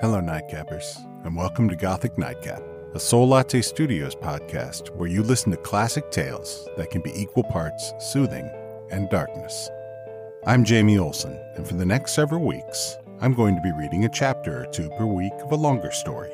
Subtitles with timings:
[0.00, 2.62] Hello, Nightcappers, and welcome to Gothic Nightcap,
[2.94, 7.92] a Soullatte Studios podcast where you listen to classic tales that can be equal parts
[7.98, 8.48] soothing
[8.90, 9.68] and darkness.
[10.46, 14.08] I'm Jamie Olson, and for the next several weeks, I'm going to be reading a
[14.08, 16.32] chapter or two per week of a longer story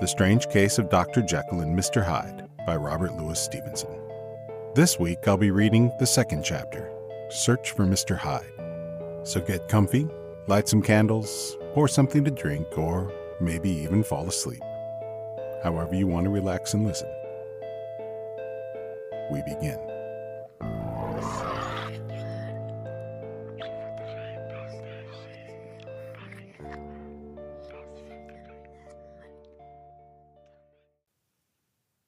[0.00, 1.20] The Strange Case of Dr.
[1.20, 2.04] Jekyll and Mr.
[2.04, 3.98] Hyde by Robert Louis Stevenson.
[4.76, 6.88] This week, I'll be reading the second chapter
[7.30, 8.16] Search for Mr.
[8.16, 9.26] Hyde.
[9.26, 10.06] So get comfy,
[10.46, 14.60] light some candles, pour something to drink, or maybe even fall asleep.
[15.62, 17.08] However, you want to relax and listen.
[19.30, 19.78] We begin.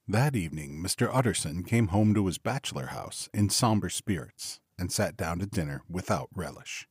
[0.08, 1.08] That evening, Mr.
[1.12, 5.84] Utterson came home to his bachelor house in somber spirits and sat down to dinner
[5.88, 6.88] without relish.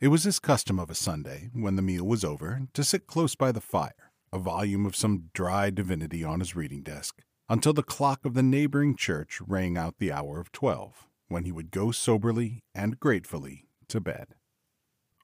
[0.00, 3.34] It was his custom of a Sunday, when the meal was over, to sit close
[3.34, 7.20] by the fire, a volume of some dry divinity on his reading desk,
[7.50, 11.52] until the clock of the neighboring church rang out the hour of twelve, when he
[11.52, 14.28] would go soberly and gratefully to bed.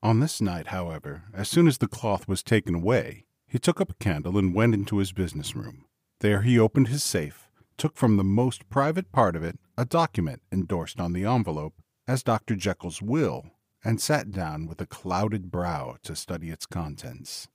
[0.03, 3.91] On this night, however, as soon as the cloth was taken away, he took up
[3.91, 5.87] a candle and went into his business room.
[6.21, 10.43] There he opened his safe, took from the most private part of it a document
[10.53, 12.57] endorsed on the envelope as Dr.
[12.57, 13.47] Jekyll's will,
[13.87, 17.47] and sat down with a clouded brow to study its contents.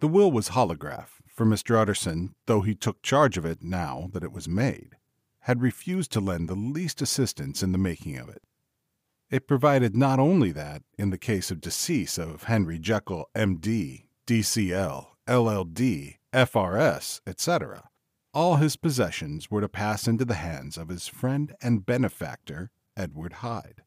[0.00, 1.76] The will was holograph, for Mr.
[1.76, 4.96] Utterson, though he took charge of it now that it was made,
[5.40, 8.40] had refused to lend the least assistance in the making of it.
[9.30, 15.18] It provided not only that, in the case of decease of Henry Jekyll, M.D., D.C.L.,
[15.28, 17.90] LL.D., F.R.S., etc.,
[18.32, 23.34] all his possessions were to pass into the hands of his friend and benefactor, Edward
[23.34, 23.82] Hyde.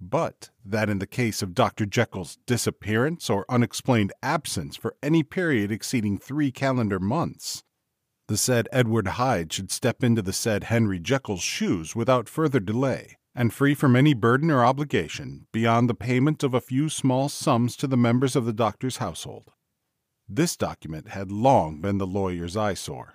[0.00, 1.84] But that in the case of Dr.
[1.84, 7.64] Jekyll's disappearance or unexplained absence for any period exceeding three calendar months,
[8.28, 13.16] the said Edward Hyde should step into the said Henry Jekyll's shoes without further delay,
[13.34, 17.74] and free from any burden or obligation beyond the payment of a few small sums
[17.76, 19.50] to the members of the doctor's household.
[20.28, 23.14] This document had long been the lawyer's eyesore.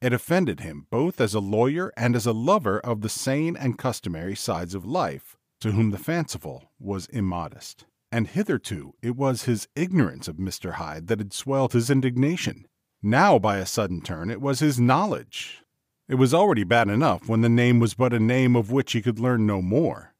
[0.00, 3.76] It offended him both as a lawyer and as a lover of the sane and
[3.76, 7.84] customary sides of life, to whom the fanciful was immodest.
[8.10, 10.72] And hitherto it was his ignorance of Mr.
[10.72, 12.66] Hyde that had swelled his indignation.
[13.00, 15.62] Now, by a sudden turn, it was his knowledge.
[16.08, 19.00] It was already bad enough when the name was but a name of which he
[19.00, 20.14] could learn no more.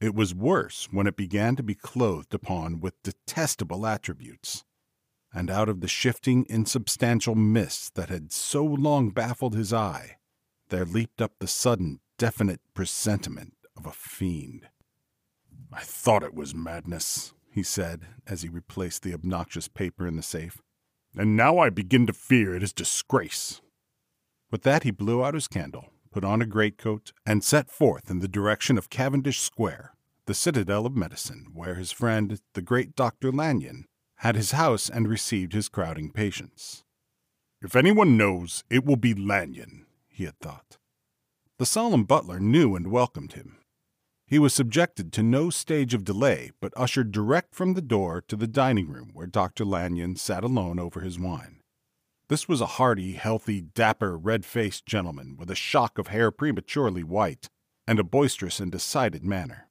[0.00, 4.64] It was worse when it began to be clothed upon with detestable attributes
[5.32, 10.16] and out of the shifting, insubstantial mists that had so long baffled his eye,
[10.70, 14.68] there leaped up the sudden, definite presentiment of a fiend.
[15.72, 20.22] I thought it was madness, he said, as he replaced the obnoxious paper in the
[20.22, 20.60] safe,
[21.16, 23.62] and now I begin to fear it is disgrace.
[24.50, 28.18] With that, he blew out his candle, put on a greatcoat, and set forth in
[28.18, 29.94] the direction of Cavendish Square,
[30.26, 33.32] the citadel of medicine, where his friend, the great Dr.
[33.32, 33.86] Lanyon,
[34.16, 36.84] had his house and received his crowding patients.
[37.62, 40.76] If anyone knows, it will be Lanyon, he had thought.
[41.58, 43.56] The solemn butler knew and welcomed him.
[44.30, 48.36] He was subjected to no stage of delay, but ushered direct from the door to
[48.36, 49.64] the dining room where Dr.
[49.64, 51.60] Lanyon sat alone over his wine.
[52.28, 57.02] This was a hearty, healthy, dapper, red faced gentleman with a shock of hair prematurely
[57.02, 57.48] white
[57.88, 59.68] and a boisterous and decided manner.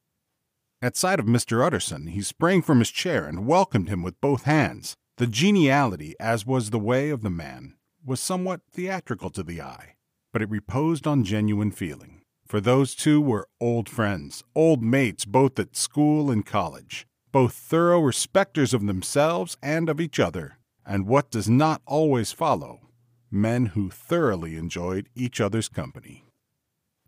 [0.82, 1.64] At sight of Mr.
[1.64, 4.94] Utterson, he sprang from his chair and welcomed him with both hands.
[5.16, 9.94] The geniality, as was the way of the man, was somewhat theatrical to the eye,
[10.34, 12.19] but it reposed on genuine feeling.
[12.50, 18.00] For those two were old friends, old mates both at school and college, both thorough
[18.00, 22.88] respecters of themselves and of each other, and what does not always follow,
[23.30, 26.24] men who thoroughly enjoyed each other's company.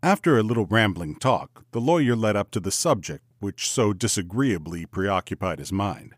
[0.01, 4.85] After a little rambling talk, the lawyer led up to the subject which so disagreeably
[4.85, 6.15] preoccupied his mind.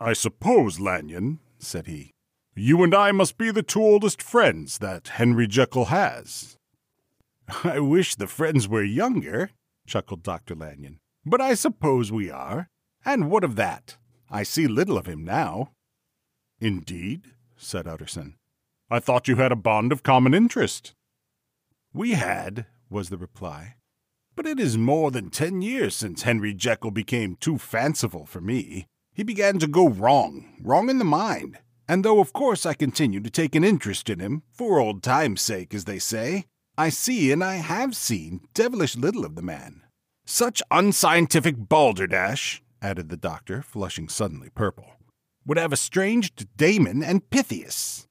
[0.00, 2.12] I suppose, Lanyon, said he,
[2.56, 6.56] you and I must be the two oldest friends that Henry Jekyll has.
[7.64, 9.50] I wish the friends were younger,
[9.86, 10.54] chuckled Dr.
[10.54, 12.68] Lanyon, but I suppose we are.
[13.04, 13.96] And what of that?
[14.30, 15.72] I see little of him now.
[16.60, 18.36] Indeed, said Utterson.
[18.90, 20.94] I thought you had a bond of common interest.
[21.92, 23.76] We had, was the reply.
[24.36, 28.86] But it is more than ten years since Henry Jekyll became too fanciful for me.
[29.12, 31.58] He began to go wrong, wrong in the mind.
[31.86, 35.42] And though of course I continue to take an interest in him, for old time's
[35.42, 36.46] sake, as they say,
[36.76, 39.82] I see and I have seen devilish little of the man.
[40.24, 44.86] Such unscientific balderdash, added the doctor, flushing suddenly purple.
[45.46, 48.08] would have estranged Damon and Pythias.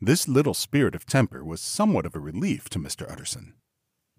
[0.00, 3.10] This little spirit of temper was somewhat of a relief to Mr.
[3.10, 3.54] Utterson.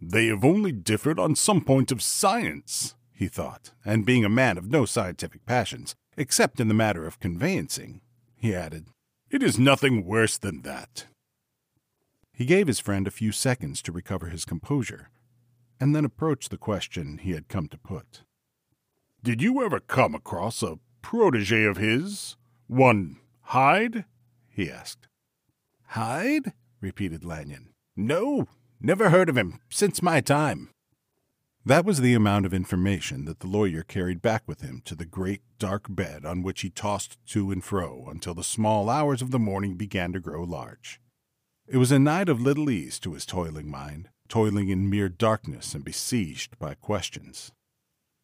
[0.02, 4.58] They have only differed on some point of science, he thought, and being a man
[4.58, 8.02] of no scientific passions, except in the matter of conveyancing,
[8.36, 8.88] he added,
[9.30, 11.06] It is nothing worse than that.
[12.38, 15.10] He gave his friend a few seconds to recover his composure,
[15.80, 18.22] and then approached the question he had come to put.
[19.24, 22.38] Did you ever come across a protege of his?
[22.68, 24.06] One Hyde?
[24.52, 25.08] he asked.
[25.88, 26.54] Hyde?
[26.80, 27.70] repeated Lanyon.
[27.96, 28.46] No,
[28.80, 30.70] never heard of him since my time.
[31.66, 35.08] That was the amount of information that the lawyer carried back with him to the
[35.08, 39.32] great dark bed on which he tossed to and fro until the small hours of
[39.32, 41.02] the morning began to grow large.
[41.70, 45.76] It was a night of little ease to his toiling mind, toiling in mere darkness
[45.76, 47.52] and besieged by questions.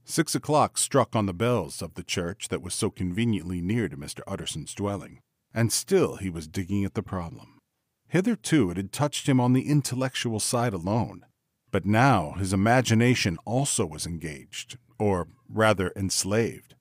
[0.06, 3.98] Six o'clock struck on the bells of the church that was so conveniently near to
[3.98, 4.22] Mr.
[4.26, 5.20] Utterson's dwelling,
[5.54, 7.60] and still he was digging at the problem.
[8.08, 11.26] Hitherto it had touched him on the intellectual side alone,
[11.70, 16.76] but now his imagination also was engaged, or rather enslaved,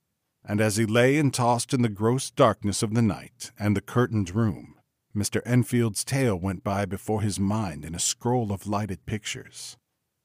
[0.44, 3.80] and as he lay and tossed in the gross darkness of the night and the
[3.80, 4.71] curtained room,
[5.14, 5.42] Mr.
[5.44, 9.76] Enfield's tale went by before his mind in a scroll of lighted pictures.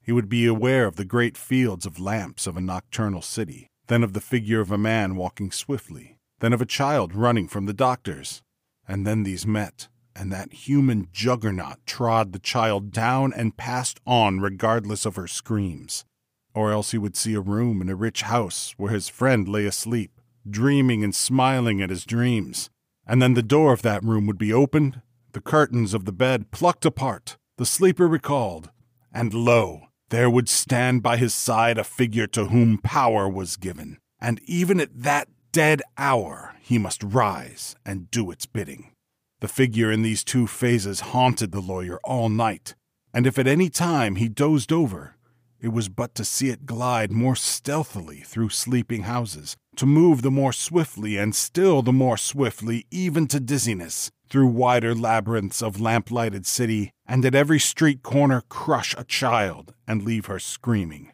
[0.01, 4.03] He would be aware of the great fields of lamps of a nocturnal city, then
[4.03, 7.73] of the figure of a man walking swiftly, then of a child running from the
[7.73, 8.41] doctors.
[8.87, 14.39] And then these met, and that human juggernaut trod the child down and passed on
[14.39, 16.05] regardless of her screams.
[16.53, 19.65] Or else he would see a room in a rich house where his friend lay
[19.65, 22.69] asleep, dreaming and smiling at his dreams.
[23.07, 25.01] And then the door of that room would be opened,
[25.31, 28.69] the curtains of the bed plucked apart, the sleeper recalled,
[29.13, 33.97] and lo, there would stand by his side a figure to whom power was given,
[34.19, 38.91] and even at that dead hour he must rise and do its bidding.
[39.39, 42.75] The figure in these two phases haunted the lawyer all night,
[43.13, 45.15] and if at any time he dozed over,
[45.59, 50.31] it was but to see it glide more stealthily through sleeping houses, to move the
[50.31, 56.45] more swiftly and still the more swiftly, even to dizziness, through wider labyrinths of lamp-lighted
[56.45, 61.11] city, and at every street corner crush a child and leave her screaming.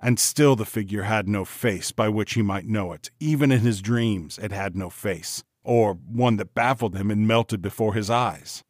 [0.00, 3.10] And still the figure had no face by which he might know it.
[3.18, 7.60] Even in his dreams, it had no face, or one that baffled him and melted
[7.60, 8.62] before his eyes.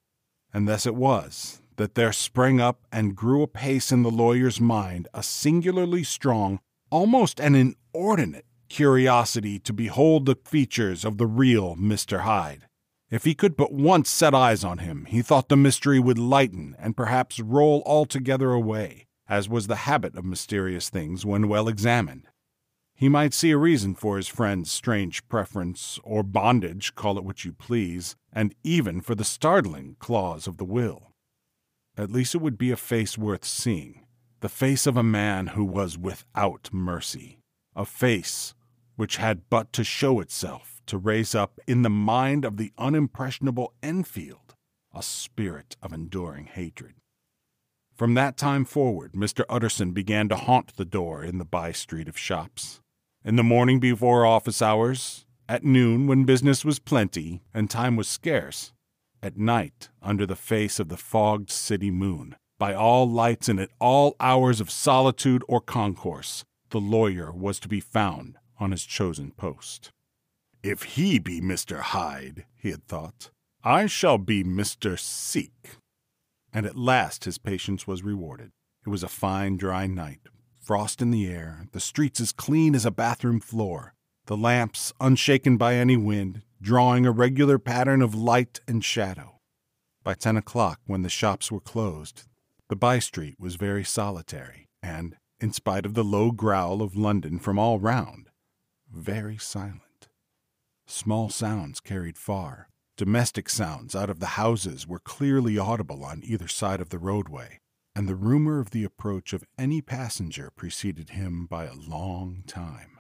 [0.53, 5.09] And thus it was that there sprang up and grew apace in the lawyer's mind
[5.13, 6.59] a singularly strong,
[6.91, 12.21] almost an inordinate curiosity to behold the features of the real Mr.
[12.21, 12.67] Hyde.
[13.11, 16.75] If he could but once set eyes on him, he thought the mystery would lighten
[16.79, 22.27] and perhaps roll altogether away, as was the habit of mysterious things when well examined.
[22.95, 27.45] He might see a reason for his friend's strange preference, or bondage, call it what
[27.45, 31.13] you please, and even for the startling clause of the will.
[31.97, 34.07] At least it would be a face worth seeing,
[34.41, 37.39] the face of a man who was without mercy,
[37.77, 38.55] a face
[38.97, 43.69] which had but to show itself to raise up in the mind of the unimpressionable
[43.83, 44.55] Enfield
[44.95, 46.95] a spirit of enduring hatred.
[47.95, 49.45] From that time forward, Mr.
[49.49, 52.81] Utterson began to haunt the door in the by street of shops.
[53.25, 58.09] In the morning before office hours, at noon when business was plenty and time was
[58.09, 58.73] scarce,
[59.23, 63.71] at night under the face of the fogged city moon, by all lights and at
[63.79, 69.33] all hours of solitude or concourse, the lawyer was to be found on his chosen
[69.33, 69.91] post.
[70.63, 71.81] If he be Mr.
[71.81, 73.31] Hyde, he had thought,
[73.63, 74.99] I shall be Mr.
[74.99, 75.77] Seek.
[76.53, 78.51] And at last his patience was rewarded.
[78.85, 80.21] It was a fine, dry night,
[80.61, 83.95] frost in the air, the streets as clean as a bathroom floor,
[84.27, 89.39] the lamps unshaken by any wind, drawing a regular pattern of light and shadow.
[90.03, 92.25] By ten o'clock, when the shops were closed,
[92.69, 97.39] the by street was very solitary, and, in spite of the low growl of London
[97.39, 98.31] from all round,
[98.97, 100.09] very silent.
[100.87, 102.69] Small sounds carried far.
[102.97, 107.61] Domestic sounds out of the houses were clearly audible on either side of the roadway,
[107.95, 112.99] and the rumor of the approach of any passenger preceded him by a long time.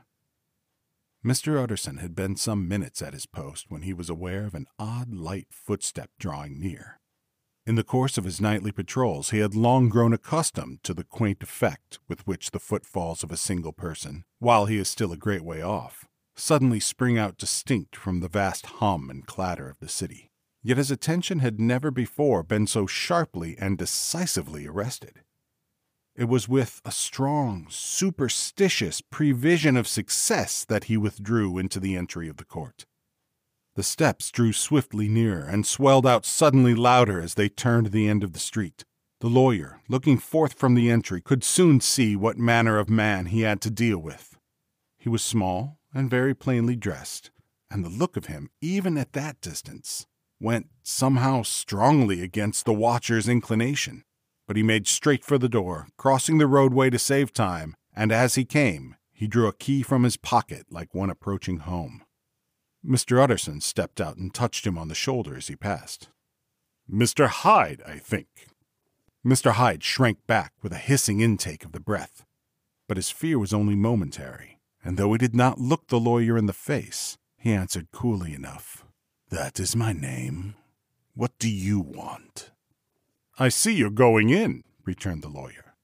[1.24, 1.60] Mr.
[1.60, 5.12] Utterson had been some minutes at his post when he was aware of an odd
[5.12, 7.00] light footstep drawing near.
[7.66, 11.42] In the course of his nightly patrols, he had long grown accustomed to the quaint
[11.42, 15.42] effect with which the footfalls of a single person, while he is still a great
[15.42, 16.06] way off,
[16.36, 20.30] suddenly spring out distinct from the vast hum and clatter of the city.
[20.62, 25.22] Yet his attention had never before been so sharply and decisively arrested.
[26.14, 32.28] It was with a strong, superstitious prevision of success that he withdrew into the entry
[32.28, 32.86] of the court.
[33.76, 38.24] The steps drew swiftly nearer and swelled out suddenly louder as they turned the end
[38.24, 38.86] of the street.
[39.20, 43.42] The lawyer, looking forth from the entry, could soon see what manner of man he
[43.42, 44.38] had to deal with.
[44.96, 47.30] He was small and very plainly dressed,
[47.70, 50.06] and the look of him, even at that distance,
[50.40, 54.04] went somehow strongly against the watcher's inclination.
[54.46, 58.36] But he made straight for the door, crossing the roadway to save time, and as
[58.36, 62.05] he came, he drew a key from his pocket like one approaching home.
[62.86, 63.20] Mr.
[63.20, 66.08] Utterson stepped out and touched him on the shoulder as he passed.
[66.90, 67.26] Mr.
[67.26, 68.28] Hyde, I think.
[69.26, 69.52] Mr.
[69.52, 72.24] Hyde shrank back with a hissing intake of the breath.
[72.86, 76.46] But his fear was only momentary, and though he did not look the lawyer in
[76.46, 78.84] the face, he answered coolly enough.
[79.30, 80.54] That is my name.
[81.14, 82.52] What do you want?
[83.38, 85.74] I see you're going in, returned the lawyer.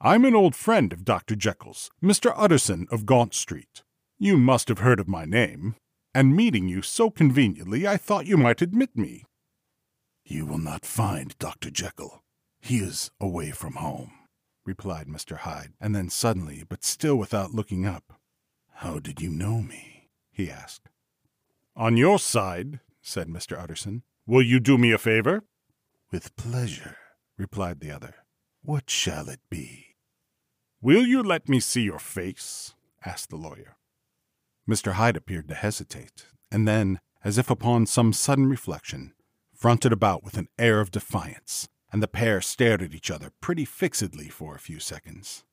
[0.00, 1.34] I'm an old friend of Dr.
[1.34, 2.34] Jekyll's, Mr.
[2.36, 3.82] Utterson of Gaunt Street.
[4.18, 5.76] You must have heard of my name,
[6.14, 9.24] and meeting you so conveniently, I thought you might admit me.
[10.24, 11.70] You will not find Dr.
[11.70, 12.22] Jekyll.
[12.60, 14.12] He is away from home,
[14.64, 15.38] replied Mr.
[15.38, 18.12] Hyde, and then suddenly, but still without looking up,
[18.76, 20.08] How did you know me?
[20.30, 20.88] he asked.
[21.76, 23.58] On your side, said Mr.
[23.58, 25.44] Utterson, will you do me a favor?
[26.10, 26.96] With pleasure,
[27.38, 28.14] replied the other.
[28.62, 29.96] What shall it be?
[30.80, 32.74] Will you let me see your face?
[33.04, 33.76] asked the lawyer.
[34.68, 34.92] Mr.
[34.92, 39.12] Hyde appeared to hesitate, and then, as if upon some sudden reflection,
[39.54, 43.64] fronted about with an air of defiance, and the pair stared at each other pretty
[43.64, 45.44] fixedly for a few seconds.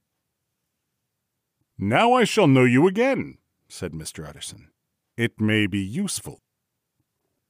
[1.77, 4.27] Now I shall know you again, said Mr.
[4.27, 4.71] Utterson.
[5.17, 6.39] It may be useful.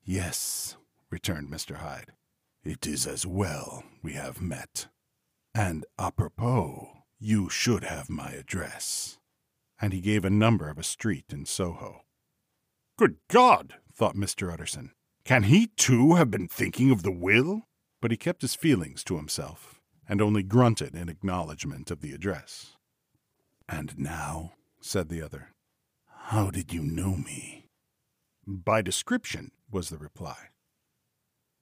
[0.04, 0.76] Yes,
[1.12, 1.78] returned Mr.
[1.78, 2.14] Hyde.
[2.64, 4.88] It is as well we have met.
[5.54, 6.90] And apropos,
[7.20, 9.19] you should have my address.
[9.82, 12.02] And he gave a number of a street in Soho.
[12.98, 14.52] Good God, thought Mr.
[14.52, 14.92] Utterson.
[15.24, 17.64] Can he too have been thinking of the will?
[18.02, 22.78] But he kept his feelings to himself, and only grunted in acknowledgment of the address.
[23.68, 25.50] And now, said the other,
[26.30, 27.66] how did you know me?
[28.46, 30.50] By description, was the reply.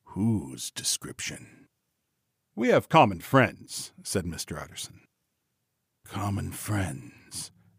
[0.09, 1.67] Whose description?
[2.55, 4.61] We have common friends, said Mr.
[4.61, 5.01] Utterson.
[6.05, 7.13] Common friends,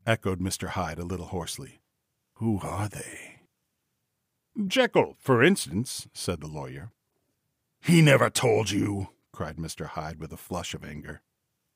[0.08, 0.68] echoed Mr.
[0.68, 1.80] Hyde a little hoarsely.
[2.36, 3.40] Who are they?
[4.66, 6.90] Jekyll, for instance, said the lawyer.
[7.80, 9.86] He never told you, cried Mr.
[9.86, 11.20] Hyde with a flush of anger.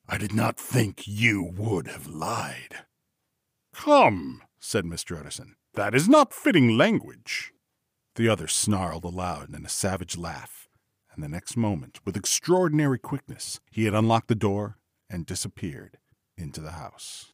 [0.09, 2.87] I did not think you would have lied.
[3.75, 5.19] Come, said Mr.
[5.19, 5.55] Utterson.
[5.75, 7.53] That is not fitting language.
[8.17, 10.69] The other snarled aloud in a savage laugh,
[11.15, 15.99] and the next moment, with extraordinary quickness, he had unlocked the door and disappeared
[16.37, 17.32] into the house.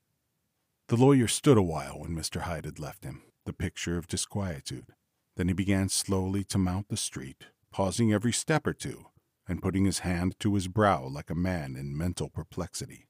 [0.89, 2.41] The lawyer stood a while when Mr.
[2.41, 4.95] Hyde had left him, the picture of disquietude.
[5.37, 9.05] Then he began slowly to mount the street, pausing every step or two,
[9.47, 13.07] and putting his hand to his brow like a man in mental perplexity.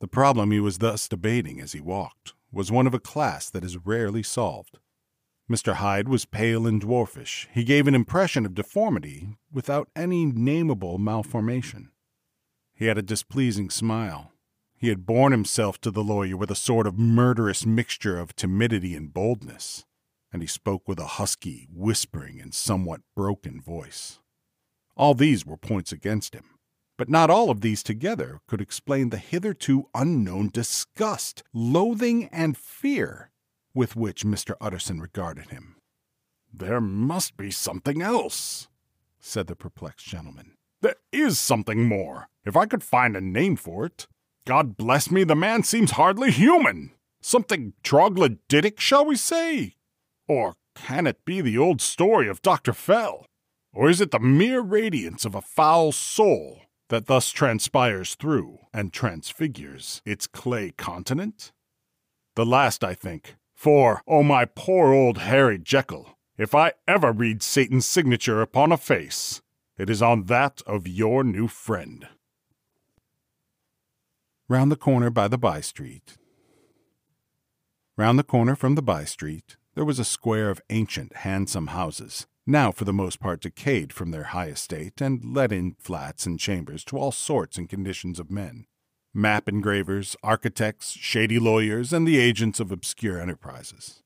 [0.00, 3.64] The problem he was thus debating as he walked was one of a class that
[3.64, 4.78] is rarely solved.
[5.50, 5.74] Mr.
[5.74, 7.48] Hyde was pale and dwarfish.
[7.52, 11.90] He gave an impression of deformity without any nameable malformation.
[12.72, 14.30] He had a displeasing smile.
[14.76, 18.94] He had borne himself to the lawyer with a sort of murderous mixture of timidity
[18.94, 19.84] and boldness,
[20.32, 24.18] and he spoke with a husky, whispering, and somewhat broken voice.
[24.96, 26.44] All these were points against him.
[26.96, 33.30] But not all of these together could explain the hitherto unknown disgust, loathing, and fear
[33.74, 34.54] with which Mr.
[34.60, 35.76] Utterson regarded him.
[36.52, 38.68] There must be something else,
[39.18, 40.52] said the perplexed gentleman.
[40.82, 44.06] There is something more, if I could find a name for it.
[44.46, 46.92] God bless me, the man seems hardly human.
[47.22, 49.76] Something troglodytic, shall we say?
[50.28, 52.74] Or can it be the old story of Dr.
[52.74, 53.24] Fell?
[53.72, 56.60] Or is it the mere radiance of a foul soul
[56.90, 61.52] that thus transpires through and transfigures its clay continent?
[62.36, 67.42] The last, I think, for, oh my poor old Harry Jekyll, if I ever read
[67.42, 69.40] Satan's signature upon a face,
[69.78, 72.08] it is on that of your new friend.
[74.46, 76.18] Round the corner by the by street.
[77.96, 82.26] Round the corner from the by street, there was a square of ancient, handsome houses,
[82.46, 86.38] now for the most part decayed from their high estate and let in flats and
[86.38, 88.66] chambers to all sorts and conditions of men
[89.14, 94.02] map engravers, architects, shady lawyers, and the agents of obscure enterprises.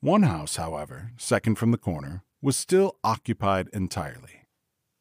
[0.00, 4.46] One house, however, second from the corner, was still occupied entirely.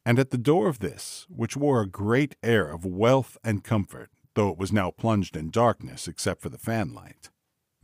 [0.05, 4.10] And at the door of this, which wore a great air of wealth and comfort,
[4.36, 7.30] though it was now plunged in darkness except for the fanlight,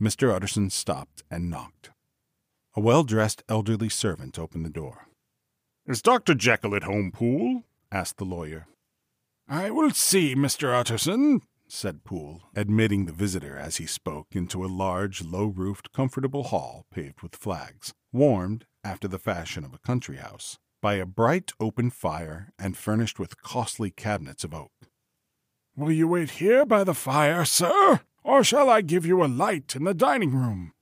[0.00, 0.32] Mr.
[0.32, 1.90] Utterson stopped and knocked.
[2.74, 5.08] A well dressed elderly servant opened the door.
[5.86, 6.34] Is Dr.
[6.34, 7.64] Jekyll at home, Poole?
[7.90, 8.66] asked the lawyer.
[9.48, 10.78] I will see, Mr.
[10.78, 16.44] Utterson, said Poole, admitting the visitor as he spoke into a large, low roofed, comfortable
[16.44, 21.52] hall paved with flags, warmed, after the fashion of a country house, by a bright
[21.58, 24.72] open fire and furnished with costly cabinets of oak.
[25.78, 29.76] Will you wait here by the fire, sir, or shall I give you a light
[29.76, 30.72] in the dining room?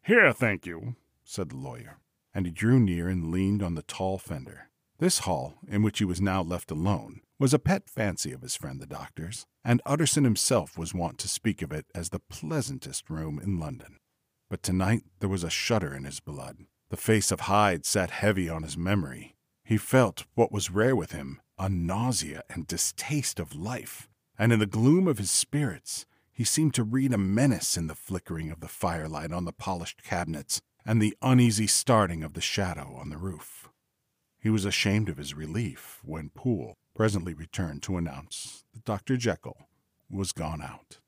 [0.00, 1.98] Here, thank you, said the lawyer,
[2.32, 4.70] and he drew near and leaned on the tall fender.
[4.98, 8.56] This hall, in which he was now left alone, was a pet fancy of his
[8.56, 13.10] friend the doctor's, and Utterson himself was wont to speak of it as the pleasantest
[13.10, 13.98] room in London.
[14.48, 16.60] But tonight there was a shudder in his blood.
[16.88, 19.36] The face of Hyde sat heavy on his memory.
[19.64, 24.58] He felt, what was rare with him, a nausea and distaste of life, and in
[24.58, 28.60] the gloom of his spirits he seemed to read a menace in the flickering of
[28.60, 33.16] the firelight on the polished cabinets and the uneasy starting of the shadow on the
[33.16, 33.68] roof.
[34.40, 39.16] He was ashamed of his relief when Poole presently returned to announce that Dr.
[39.16, 39.68] Jekyll
[40.10, 40.98] was gone out.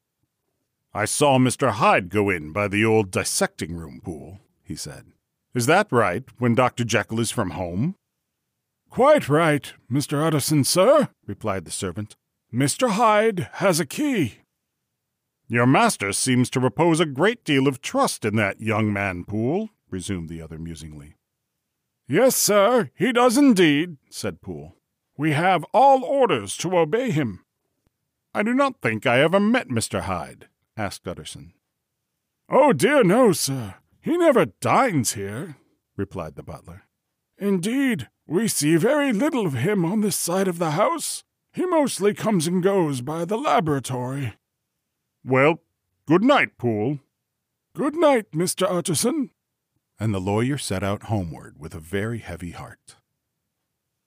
[0.94, 1.72] I saw Mr.
[1.72, 5.06] Hyde go in by the old dissecting room Poole, he said.
[5.54, 6.84] Is that right, when Dr.
[6.84, 7.96] Jekyll is from home?
[8.88, 10.24] Quite right, Mr.
[10.24, 12.16] Utterson, sir, replied the servant.
[12.52, 12.90] Mr.
[12.90, 14.38] Hyde has a key.
[15.48, 19.70] Your master seems to repose a great deal of trust in that young man, Poole,
[19.90, 21.16] resumed the other musingly.
[22.08, 24.76] Yes, sir, he does indeed, said Poole.
[25.16, 27.44] We have all orders to obey him.
[28.34, 30.02] I do not think I ever met Mr.
[30.02, 31.52] Hyde, asked Utterson.
[32.48, 33.76] Oh, dear, no, sir.
[34.00, 35.56] He never dines here,
[35.96, 36.82] replied the butler.
[37.38, 41.24] Indeed, we see very little of him on this side of the house.
[41.56, 44.34] He mostly comes and goes by the laboratory.
[45.24, 45.62] Well,
[46.06, 47.00] good night, Poole.
[47.74, 48.70] Good night, Mr.
[48.70, 49.30] Utterson
[49.98, 52.96] and the lawyer set out homeward with a very heavy heart.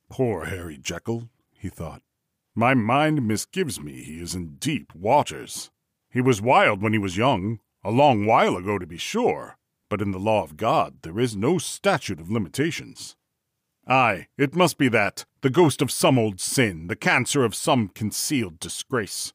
[0.10, 2.02] Poor Harry Jekyll, he thought.
[2.56, 5.72] My mind misgives me he is in deep waters.
[6.10, 9.58] He was wild when he was young, a long while ago to be sure,
[9.90, 13.16] but in the law of God there is no statute of limitations.
[13.90, 17.90] Ay, it must be that, the ghost of some old sin, the cancer of some
[17.90, 19.34] concealed disgrace.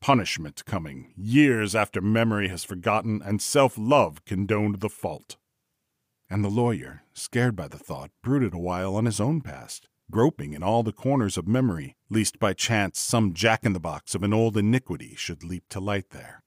[0.00, 5.36] Punishment coming, years after memory has forgotten and self love condoned the fault
[6.30, 10.54] and the lawyer, scared by the thought, brooded a while on his own past, groping
[10.54, 14.22] in all the corners of memory, lest by chance some jack in the box of
[14.22, 16.42] an old iniquity should leap to light there.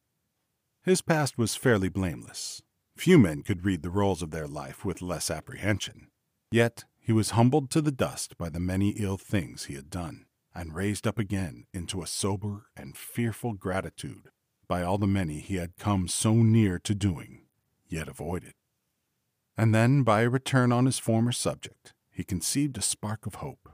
[0.84, 2.62] His past was fairly blameless.
[2.96, 6.08] Few men could read the rolls of their life with less apprehension.
[6.52, 10.26] Yet he was humbled to the dust by the many ill things he had done,
[10.56, 14.30] and raised up again into a sober and fearful gratitude
[14.70, 17.42] by all the many he had come so near to doing,
[17.88, 18.54] yet avoided.
[19.58, 23.70] And then, by a return on his former subject, he conceived a spark of hope.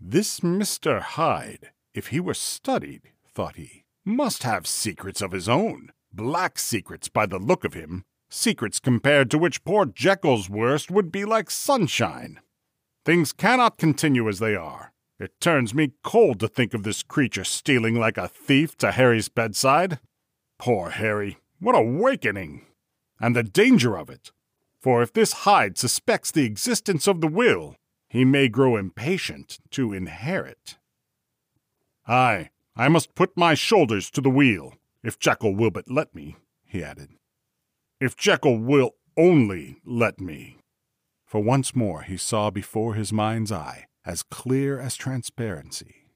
[0.00, 1.02] This Mr.
[1.02, 7.08] Hyde, if he were studied, thought he, must have secrets of his own, black secrets
[7.08, 11.50] by the look of him, secrets compared to which poor Jekyll's worst would be like
[11.50, 12.40] sunshine.
[13.04, 14.92] Things cannot continue as they are.
[15.18, 19.28] It turns me cold to think of this creature stealing like a thief to Harry's
[19.28, 19.98] bedside.
[20.58, 22.66] Poor Harry, what a awakening!
[23.20, 24.30] And the danger of it!
[24.80, 27.74] For if this Hyde suspects the existence of the will,
[28.08, 30.78] he may grow impatient to inherit.
[32.06, 36.36] Ay, I must put my shoulders to the wheel, if Jekyll will but let me,
[36.64, 37.17] he added.
[38.00, 40.58] If Jekyll will only let me.
[41.26, 46.06] For once more he saw before his mind's eye, as clear as transparency,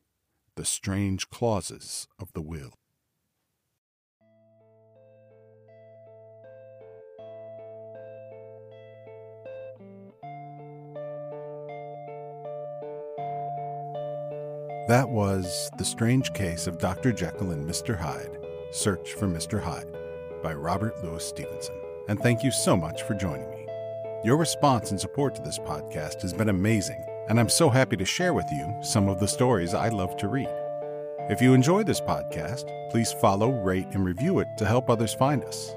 [0.55, 2.75] the strange clauses of the will.
[14.87, 17.13] That was The Strange Case of Dr.
[17.13, 17.99] Jekyll and Mr.
[17.99, 18.39] Hyde
[18.71, 19.61] Search for Mr.
[19.61, 19.92] Hyde
[20.43, 21.77] by Robert Louis Stevenson.
[22.09, 23.67] And thank you so much for joining me.
[24.25, 28.05] Your response and support to this podcast has been amazing, and I'm so happy to
[28.05, 30.49] share with you some of the stories I love to read.
[31.31, 35.45] If you enjoy this podcast, please follow, rate, and review it to help others find
[35.45, 35.75] us.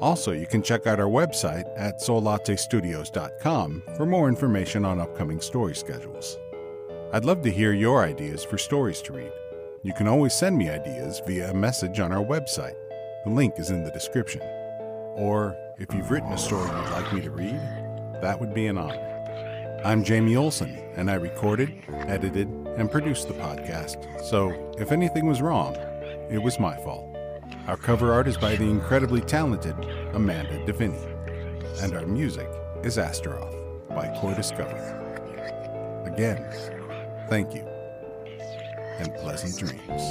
[0.00, 5.74] Also, you can check out our website at soullattestudios.com for more information on upcoming story
[5.74, 6.38] schedules.
[7.12, 9.32] I'd love to hear your ideas for stories to read.
[9.82, 12.76] You can always send me ideas via a message on our website.
[13.24, 14.40] The link is in the description.
[15.14, 17.60] Or if you've written a story you'd like me to read,
[18.20, 19.80] that would be an honor.
[19.84, 21.72] I'm Jamie Olson, and I recorded,
[22.08, 25.76] edited, and produced the podcast, so if anything was wrong,
[26.30, 27.16] it was my fault.
[27.68, 29.76] Our cover art is by the incredibly talented
[30.14, 31.08] Amanda DeViney.
[31.80, 32.48] and our music
[32.82, 33.54] is Astaroth
[33.88, 34.80] by Koi-discovery.
[36.12, 36.44] Again,
[37.28, 37.66] thank you
[38.98, 40.02] and pleasant dreams.